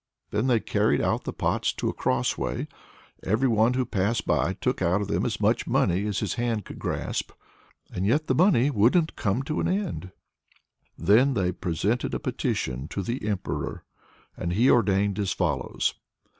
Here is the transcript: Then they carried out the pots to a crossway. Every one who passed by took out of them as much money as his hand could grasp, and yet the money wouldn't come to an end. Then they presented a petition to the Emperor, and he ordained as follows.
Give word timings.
Then 0.31 0.47
they 0.47 0.59
carried 0.59 0.99
out 0.99 1.25
the 1.25 1.31
pots 1.31 1.71
to 1.73 1.87
a 1.87 1.93
crossway. 1.93 2.67
Every 3.21 3.47
one 3.47 3.75
who 3.75 3.85
passed 3.85 4.25
by 4.25 4.53
took 4.53 4.81
out 4.81 4.99
of 4.99 5.09
them 5.09 5.27
as 5.27 5.39
much 5.39 5.67
money 5.67 6.07
as 6.07 6.21
his 6.21 6.33
hand 6.41 6.65
could 6.65 6.79
grasp, 6.79 7.29
and 7.93 8.03
yet 8.03 8.25
the 8.25 8.33
money 8.33 8.71
wouldn't 8.71 9.15
come 9.15 9.43
to 9.43 9.59
an 9.59 9.67
end. 9.67 10.11
Then 10.97 11.35
they 11.35 11.51
presented 11.51 12.15
a 12.15 12.19
petition 12.19 12.87
to 12.87 13.03
the 13.03 13.27
Emperor, 13.27 13.83
and 14.35 14.53
he 14.53 14.71
ordained 14.71 15.19
as 15.19 15.33
follows. 15.33 15.93